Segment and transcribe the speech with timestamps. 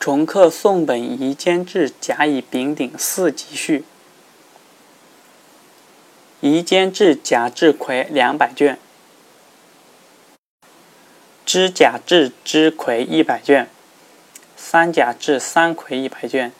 [0.00, 3.84] 重刻宋本夷坚志甲乙丙丁四集序。
[6.40, 8.78] 夷坚志甲志魁两百卷。
[11.44, 13.68] 知甲至知魁一百卷。
[14.56, 16.52] 三甲至三魁一百卷。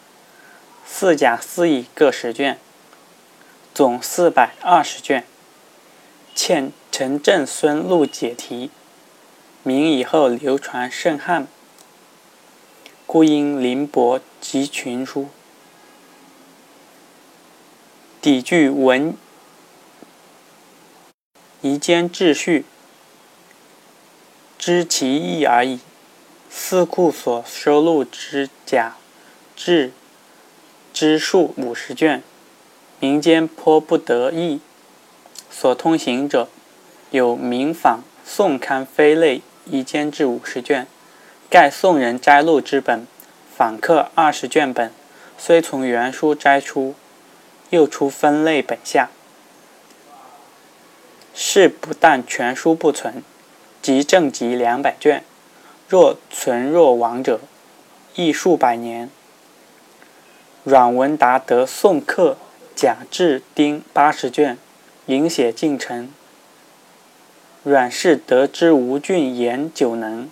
[0.85, 2.59] 四甲四乙各十卷。
[3.73, 5.25] 总四百二十卷。
[6.35, 8.73] 欠陈正孙录解题。
[9.63, 11.47] 明以后流传甚罕。
[13.09, 15.29] 故因临博及群书，
[18.21, 19.17] 抵具文
[21.63, 22.67] 夷坚秩序，
[24.59, 25.81] 知其意而已。
[26.51, 28.97] 四库所收录之甲
[29.57, 29.93] 志
[30.93, 32.23] 之数五十卷，
[33.01, 34.61] 民间颇不得意。
[35.51, 36.51] 所通行者
[37.11, 40.87] 有明仿宋刊非类夷坚志五十卷。
[41.51, 43.07] 盖宋人摘录之本，
[43.57, 44.93] 访客二十卷本，
[45.39, 46.95] 虽从原书摘出，
[47.71, 49.09] 又出分类本下。
[51.33, 53.23] 是不但全书不存，
[53.81, 55.25] 即正集两百卷，
[55.89, 57.41] 若存若亡者，
[58.15, 59.09] 亦数百年。
[60.65, 62.37] 阮文达得宋刻
[62.77, 64.59] 贾志丁八十卷，
[65.07, 66.13] 临写进城。
[67.63, 70.29] 阮氏得知吴郡言久能。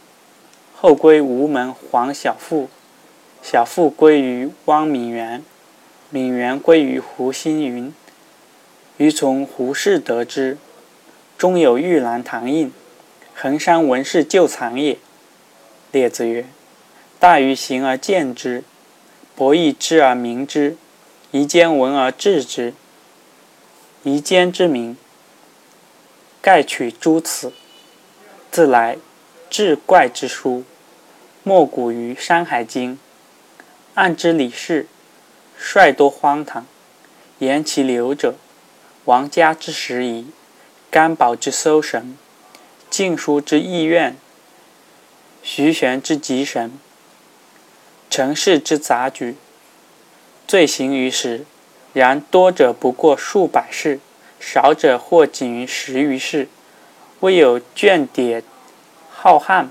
[0.87, 2.69] 后归吴门黄小富，
[3.42, 5.43] 小富归于汪敏元，
[6.11, 7.93] 敏元归于胡星云。
[8.98, 10.59] 余从胡氏得知，
[11.37, 12.73] 中有玉兰堂印，
[13.34, 14.97] 衡山文氏旧藏也。
[15.91, 16.47] 列子曰
[17.19, 18.62] ：“大于行而见之，
[19.34, 20.77] 博弈知而明之，
[21.33, 22.73] 夷坚闻而治之。
[24.05, 24.97] 夷坚之名，
[26.41, 27.53] 盖取诸此，
[28.53, 28.98] 自来。”
[29.48, 30.65] 志怪之书，
[31.48, 32.94] 莫古于《山海经》。
[33.94, 34.89] 按之理事，
[35.56, 36.66] 率多荒唐。
[37.38, 38.34] 言其流者，
[39.05, 40.26] 王家之时宜，
[40.91, 42.19] 甘宝之搜神，
[42.91, 44.16] 晋书之意愿，
[45.41, 46.72] 徐玄之吉神，
[48.10, 49.37] 陈氏之杂举，
[50.48, 51.44] 罪行于时。
[51.92, 54.00] 然多者不过数百世，
[54.41, 56.48] 少者或仅于十余世。
[57.21, 58.42] 未有卷叠。
[59.09, 59.69] 浩瀚，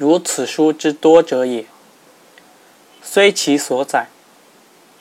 [0.00, 1.66] 如此书之多者也。
[3.02, 4.06] 虽其所载，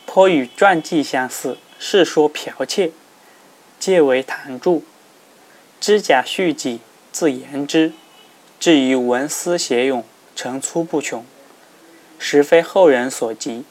[0.05, 2.91] 颇与传记相似，世说剽窃，
[3.79, 4.81] 皆为谈著。
[5.79, 6.81] 知假续己，
[7.13, 7.93] 自言之，
[8.59, 10.03] 至于文思写咏，
[10.35, 11.25] 层出不穷，
[12.17, 13.63] 实非后人所及。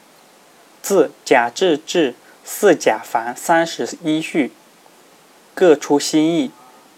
[0.81, 4.51] 自贾至至四贾凡三十一序，
[5.53, 6.49] 各出新意，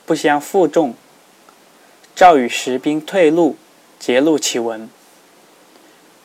[0.05, 0.95] 不相负重。
[2.15, 3.57] 赵与时兵退路，
[4.01, 4.89] 节录其文。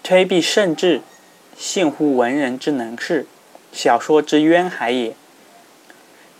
[0.03, 1.03] 推必甚至，
[1.59, 3.26] 信乎文人之能事，
[3.70, 5.14] 小说之渊海也。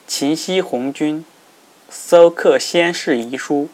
[0.07, 1.27] 秦西红军
[1.91, 3.69] 搜刻先世遗书，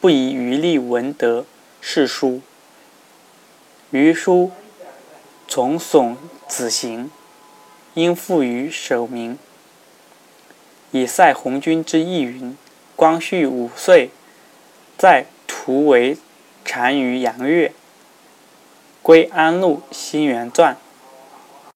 [0.00, 1.44] 不遗余力文德
[1.82, 2.40] 是书。
[3.90, 4.50] 余书
[5.46, 6.16] 从耸
[6.48, 7.10] 子行，
[7.92, 9.38] 应付于守明。
[10.90, 12.56] 以塞红军之意云：
[12.96, 14.08] 光绪五岁。
[14.96, 16.16] 在图为
[16.64, 17.72] 单于杨岳，
[19.02, 20.76] 归安路新元传。